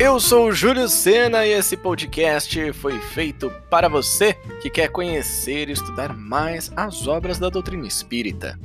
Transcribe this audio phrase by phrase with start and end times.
[0.00, 5.68] Eu sou o Júlio Sena e esse podcast foi feito para você que quer conhecer
[5.68, 8.58] e estudar mais as obras da doutrina espírita.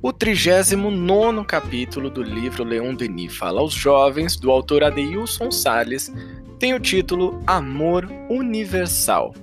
[0.00, 6.12] O 39 capítulo do livro Leon Denis Fala aos Jovens, do autor Adeilson Salles,
[6.60, 9.34] tem o título Amor Universal.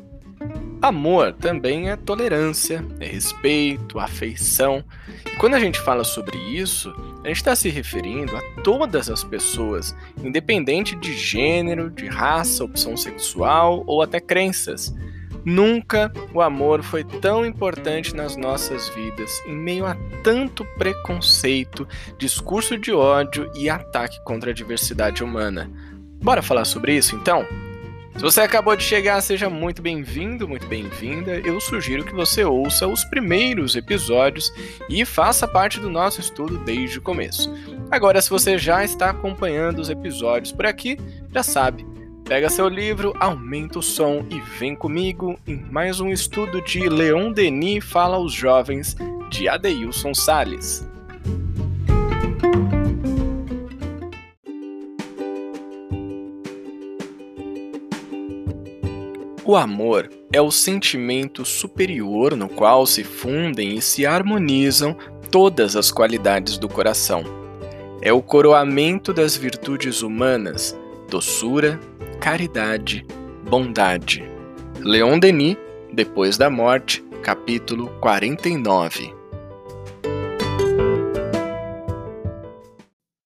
[0.85, 4.83] Amor também é tolerância, é respeito, afeição.
[5.25, 9.23] E quando a gente fala sobre isso, a gente está se referindo a todas as
[9.23, 14.93] pessoas, independente de gênero, de raça, opção sexual ou até crenças.
[15.43, 22.77] Nunca o amor foi tão importante nas nossas vidas, em meio a tanto preconceito, discurso
[22.77, 25.67] de ódio e ataque contra a diversidade humana.
[26.21, 27.43] Bora falar sobre isso então?
[28.15, 31.37] Se você acabou de chegar, seja muito bem-vindo, muito bem-vinda.
[31.39, 34.53] Eu sugiro que você ouça os primeiros episódios
[34.89, 37.53] e faça parte do nosso estudo desde o começo.
[37.91, 40.97] Agora, se você já está acompanhando os episódios por aqui,
[41.33, 41.85] já sabe.
[42.23, 47.33] Pega seu livro, aumenta o som e vem comigo em mais um estudo de Leon
[47.33, 48.95] Denis Fala aos Jovens,
[49.29, 50.87] de Adeilson Sales.
[59.47, 64.97] O amor é o sentimento superior no qual se fundem e se harmonizam
[65.29, 67.23] todas as qualidades do coração.
[68.01, 70.75] É o coroamento das virtudes humanas,
[71.11, 71.79] doçura,
[72.19, 73.05] caridade,
[73.47, 74.27] bondade.
[74.79, 75.57] Leon Denis,
[75.93, 79.14] Depois da Morte, capítulo 49.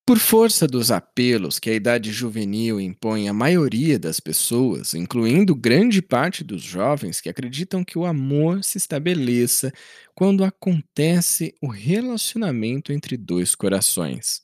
[0.09, 6.02] Por força dos apelos que a idade juvenil impõe à maioria das pessoas, incluindo grande
[6.02, 9.71] parte dos jovens que acreditam que o amor se estabeleça
[10.15, 14.41] quando acontece o relacionamento entre dois corações.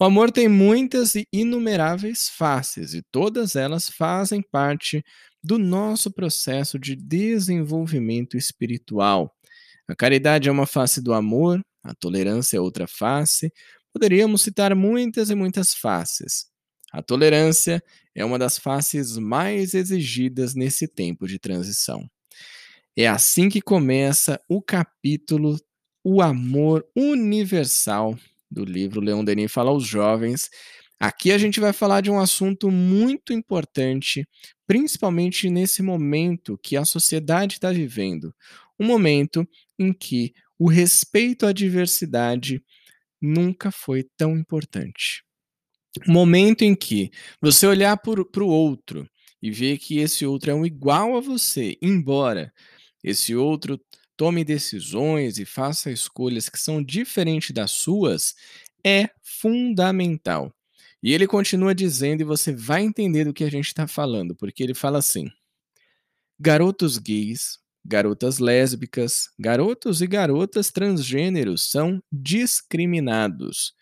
[0.00, 5.04] O amor tem muitas e inumeráveis faces, e todas elas fazem parte
[5.44, 9.30] do nosso processo de desenvolvimento espiritual.
[9.86, 13.52] A caridade é uma face do amor, a tolerância é outra face,
[13.96, 16.48] Poderíamos citar muitas e muitas faces.
[16.92, 17.82] A tolerância
[18.14, 22.06] é uma das faces mais exigidas nesse tempo de transição.
[22.94, 25.58] É assim que começa o capítulo
[26.04, 28.18] O Amor Universal
[28.50, 30.50] do livro Leon Denis Fala aos Jovens.
[31.00, 34.28] Aqui a gente vai falar de um assunto muito importante,
[34.66, 38.34] principalmente nesse momento que a sociedade está vivendo.
[38.78, 42.62] Um momento em que o respeito à diversidade
[43.26, 45.22] nunca foi tão importante.
[46.06, 47.10] Momento em que
[47.40, 49.08] você olhar para o outro
[49.42, 52.52] e ver que esse outro é um igual a você, embora
[53.02, 53.80] esse outro
[54.16, 58.34] tome decisões e faça escolhas que são diferentes das suas,
[58.84, 60.52] é fundamental.
[61.02, 64.62] E ele continua dizendo, e você vai entender do que a gente está falando, porque
[64.62, 65.28] ele fala assim:
[66.40, 73.74] garotos gays garotas lésbicas, garotos e garotas transgêneros são discriminados.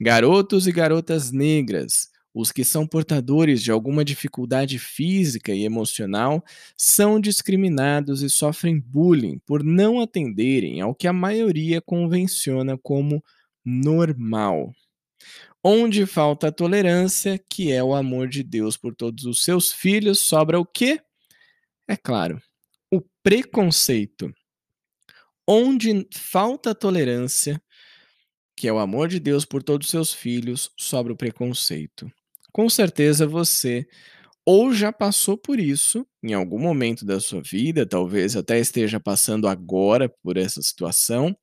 [0.00, 6.44] Garotos e garotas negras, os que são portadores de alguma dificuldade física e emocional,
[6.76, 13.24] são discriminados e sofrem bullying por não atenderem ao que a maioria convenciona como
[13.64, 14.72] normal.
[15.64, 20.20] Onde falta a tolerância, que é o amor de Deus por todos os seus filhos,
[20.20, 21.00] sobra o quê?
[21.88, 22.40] É claro,
[23.28, 24.32] preconceito.
[25.46, 27.60] Onde falta tolerância,
[28.56, 32.10] que é o amor de Deus por todos os seus filhos, sobra o preconceito.
[32.50, 33.86] Com certeza você
[34.46, 39.46] ou já passou por isso em algum momento da sua vida, talvez até esteja passando
[39.46, 41.36] agora por essa situação,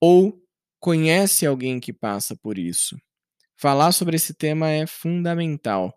[0.00, 0.42] ou
[0.80, 2.96] conhece alguém que passa por isso.
[3.54, 5.92] Falar sobre esse tema é fundamental,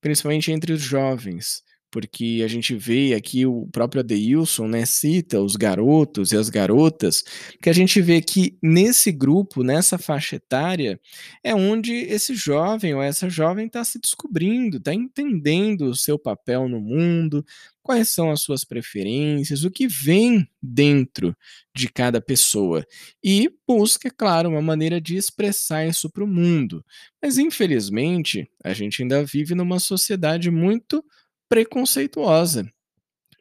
[0.00, 5.56] principalmente entre os jovens, porque a gente vê aqui o próprio Adeilson, né, cita os
[5.56, 7.22] garotos e as garotas,
[7.62, 11.00] que a gente vê que nesse grupo, nessa faixa etária,
[11.42, 16.68] é onde esse jovem ou essa jovem está se descobrindo, está entendendo o seu papel
[16.68, 17.44] no mundo,
[17.82, 21.34] quais são as suas preferências, o que vem dentro
[21.74, 22.84] de cada pessoa
[23.24, 26.84] e busca, é claro, uma maneira de expressar isso para o mundo.
[27.22, 31.02] Mas infelizmente, a gente ainda vive numa sociedade muito
[31.48, 32.70] preconceituosa.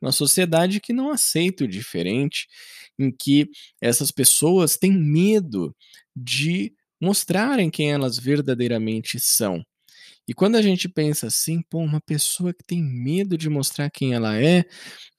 [0.01, 2.47] Uma sociedade que não aceita o diferente,
[2.99, 3.49] em que
[3.81, 5.75] essas pessoas têm medo
[6.15, 9.63] de mostrarem quem elas verdadeiramente são.
[10.27, 14.13] E quando a gente pensa assim, pô, uma pessoa que tem medo de mostrar quem
[14.13, 14.65] ela é,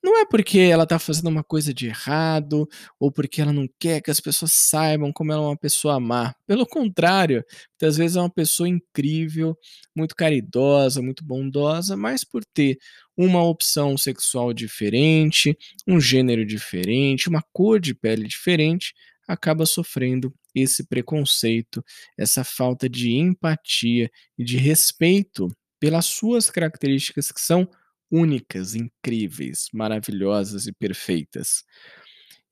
[0.02, 2.68] não é porque ela tá fazendo uma coisa de errado,
[3.00, 6.34] ou porque ela não quer que as pessoas saibam como ela é uma pessoa má.
[6.46, 9.56] Pelo contrário, muitas vezes é uma pessoa incrível,
[9.96, 12.78] muito caridosa, muito bondosa, mas por ter
[13.16, 15.56] uma opção sexual diferente,
[15.86, 18.92] um gênero diferente, uma cor de pele diferente,
[19.26, 21.84] acaba sofrendo esse preconceito,
[22.16, 25.48] essa falta de empatia e de respeito
[25.80, 27.68] pelas suas características que são
[28.10, 31.64] únicas, incríveis, maravilhosas e perfeitas.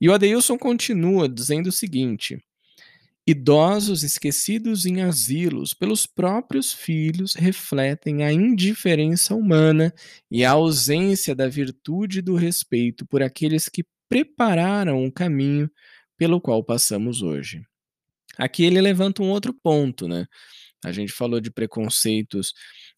[0.00, 2.38] E o Adeilson continua dizendo o seguinte:
[3.26, 9.92] Idosos esquecidos em asilos pelos próprios filhos refletem a indiferença humana
[10.30, 15.68] e a ausência da virtude do respeito por aqueles que prepararam o caminho
[16.16, 17.66] pelo qual passamos hoje.
[18.38, 20.26] Aqui ele levanta um outro ponto, né?
[20.84, 22.52] A gente falou de preconceitos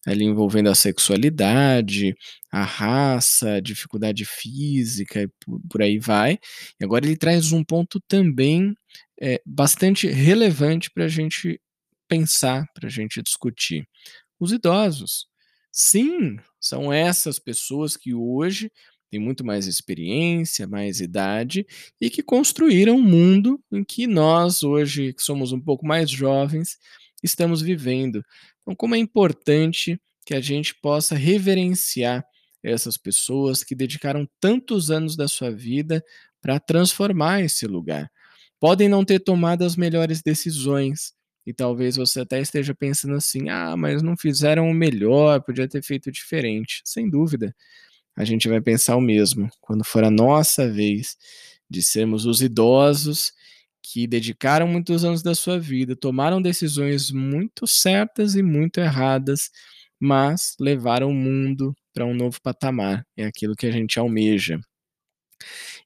[0.05, 2.15] ali envolvendo a sexualidade,
[2.51, 5.29] a raça, a dificuldade física e
[5.69, 6.37] por, aí vai.
[6.79, 8.75] E agora ele traz um ponto também
[9.21, 11.59] é, bastante relevante para a gente
[12.07, 13.87] pensar, para a gente discutir.
[14.39, 15.27] Os idosos.
[15.71, 18.71] Sim, são essas pessoas que hoje
[19.09, 21.65] têm muito mais experiência, mais idade
[21.99, 26.77] e que construíram um mundo em que nós, hoje, que somos um pouco mais jovens,
[27.23, 28.23] estamos vivendo.
[28.61, 32.23] Então, como é importante que a gente possa reverenciar
[32.63, 36.03] essas pessoas que dedicaram tantos anos da sua vida
[36.41, 38.11] para transformar esse lugar.
[38.59, 41.13] Podem não ter tomado as melhores decisões,
[41.45, 45.81] e talvez você até esteja pensando assim: ah, mas não fizeram o melhor, podia ter
[45.81, 46.81] feito diferente.
[46.85, 47.55] Sem dúvida,
[48.19, 51.15] a gente vai pensar o mesmo quando for a nossa vez
[51.69, 53.31] de sermos os idosos
[53.81, 59.49] que dedicaram muitos anos da sua vida, tomaram decisões muito certas e muito erradas,
[59.97, 63.07] mas levaram o mundo para um novo patamar.
[63.15, 64.59] É aquilo que a gente almeja.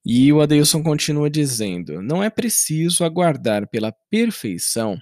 [0.04, 5.00] E o Adeilson continua dizendo: não é preciso aguardar pela perfeição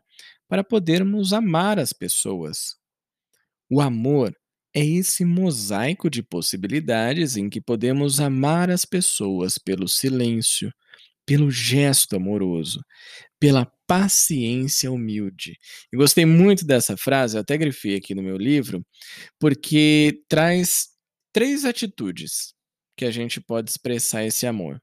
[0.50, 2.76] para podermos amar as pessoas.
[3.70, 4.36] O amor
[4.74, 10.72] é esse mosaico de possibilidades em que podemos amar as pessoas pelo silêncio,
[11.26, 12.82] pelo gesto amoroso,
[13.40, 15.58] pela paciência humilde.
[15.92, 18.86] E gostei muito dessa frase, eu até grifei aqui no meu livro,
[19.40, 20.88] porque traz
[21.34, 22.54] três atitudes
[22.96, 24.82] que a gente pode expressar esse amor.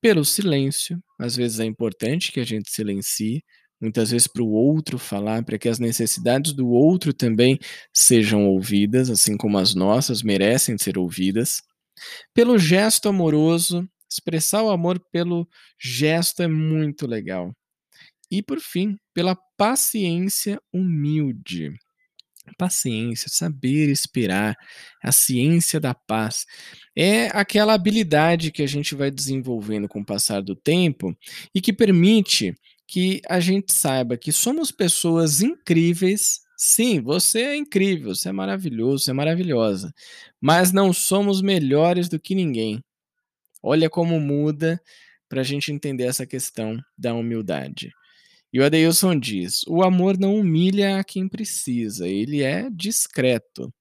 [0.00, 3.42] Pelo silêncio, às vezes é importante que a gente silencie,
[3.84, 7.58] muitas vezes para o outro falar, para que as necessidades do outro também
[7.92, 11.62] sejam ouvidas, assim como as nossas merecem ser ouvidas.
[12.34, 17.52] Pelo gesto amoroso, Expressar o amor pelo gesto é muito legal.
[18.30, 21.72] E por fim, pela paciência humilde.
[22.56, 24.54] Paciência, saber esperar,
[25.02, 26.46] a ciência da paz.
[26.96, 31.16] É aquela habilidade que a gente vai desenvolvendo com o passar do tempo
[31.52, 32.54] e que permite
[32.86, 36.40] que a gente saiba que somos pessoas incríveis.
[36.56, 39.92] Sim, você é incrível, você é maravilhoso, você é maravilhosa,
[40.40, 42.82] mas não somos melhores do que ninguém.
[43.62, 44.80] Olha como muda
[45.28, 47.90] para a gente entender essa questão da humildade.
[48.52, 53.72] E o Adeilson diz: o amor não humilha a quem precisa, ele é discreto.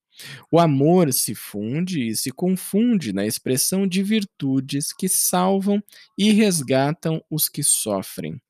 [0.52, 5.82] O amor se funde e se confunde na expressão de virtudes que salvam
[6.18, 8.42] e resgatam os que sofrem.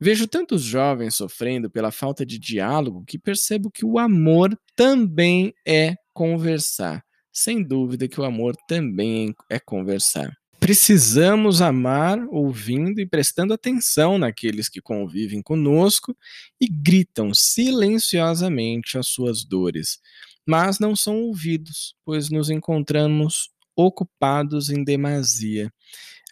[0.00, 5.94] Vejo tantos jovens sofrendo pela falta de diálogo que percebo que o amor também é
[6.12, 7.04] conversar.
[7.32, 10.36] Sem dúvida que o amor também é conversar.
[10.62, 16.16] Precisamos amar ouvindo e prestando atenção naqueles que convivem conosco
[16.60, 19.98] e gritam silenciosamente as suas dores,
[20.46, 25.68] mas não são ouvidos, pois nos encontramos ocupados em demasia.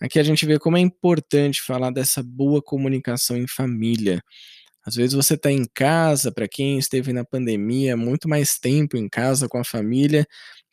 [0.01, 4.23] Aqui a gente vê como é importante falar dessa boa comunicação em família.
[4.87, 9.09] Às vezes você está em casa, para quem esteve na pandemia muito mais tempo em
[9.09, 10.27] casa com a família,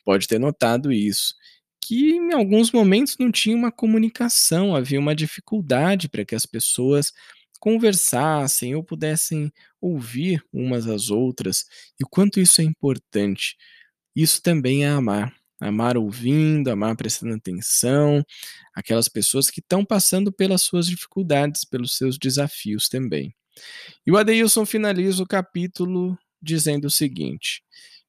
[0.04, 1.34] pode ter notado isso
[1.82, 7.12] que em alguns momentos não tinha uma comunicação, havia uma dificuldade para que as pessoas
[7.60, 11.64] conversassem ou pudessem ouvir umas às outras,
[12.00, 13.56] e o quanto isso é importante.
[14.16, 15.34] Isso também é amar.
[15.60, 18.24] Amar ouvindo, amar prestando atenção,
[18.74, 23.34] aquelas pessoas que estão passando pelas suas dificuldades, pelos seus desafios também.
[24.06, 27.62] E o Adeilson finaliza o capítulo dizendo o seguinte: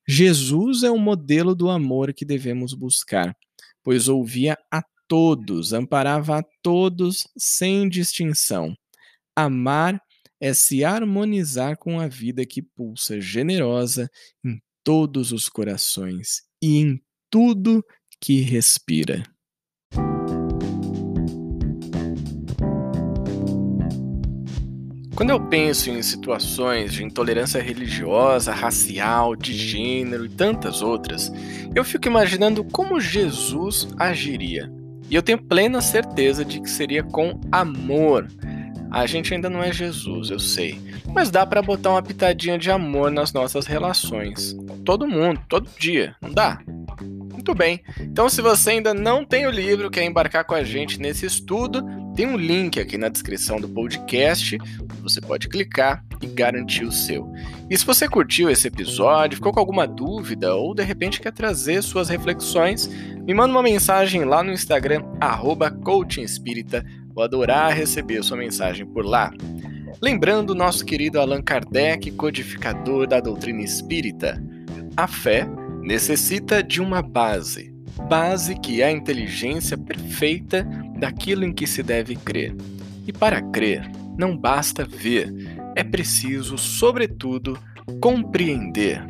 [0.07, 3.35] Jesus é o modelo do amor que devemos buscar
[3.83, 8.75] pois ouvia a todos, amparava a todos sem distinção.
[9.35, 10.01] Amar
[10.39, 14.09] é se harmonizar com a vida que pulsa generosa
[14.45, 17.83] em todos os corações e em tudo
[18.19, 19.24] que respira.
[25.19, 31.29] Quando eu penso em situações de intolerância religiosa, racial, de gênero e tantas outras,
[31.75, 34.71] eu fico imaginando como Jesus agiria.
[35.09, 38.29] E eu tenho plena certeza de que seria com amor.
[38.89, 40.79] A gente ainda não é Jesus, eu sei,
[41.13, 44.55] mas dá para botar uma pitadinha de amor nas nossas relações.
[44.86, 46.62] Todo mundo, todo dia, não dá?
[47.39, 47.81] Muito bem.
[48.01, 51.81] Então, se você ainda não tem o livro, quer embarcar com a gente nesse estudo,
[52.13, 54.58] tem um link aqui na descrição do podcast
[55.01, 57.31] você pode clicar e garantir o seu.
[57.69, 61.81] E se você curtiu esse episódio, ficou com alguma dúvida ou de repente quer trazer
[61.81, 62.88] suas reflexões,
[63.25, 65.01] me manda uma mensagem lá no Instagram,
[65.81, 66.86] coachingespírita.
[67.15, 69.31] Vou adorar receber sua mensagem por lá.
[70.01, 74.43] Lembrando nosso querido Allan Kardec, codificador da doutrina espírita.
[74.98, 75.48] A fé
[75.89, 77.74] necessita de uma base,
[78.08, 80.63] base que é a inteligência perfeita
[81.00, 82.55] daquilo em que se deve crer.
[83.08, 85.34] E para crer, não basta ver,
[85.75, 87.58] é preciso, sobretudo,
[88.00, 89.03] compreender.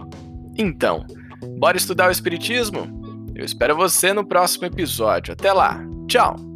[0.58, 1.06] Então,
[1.60, 3.28] bora estudar o Espiritismo?
[3.36, 5.34] Eu espero você no próximo episódio.
[5.34, 5.86] Até lá!
[6.08, 6.49] Tchau!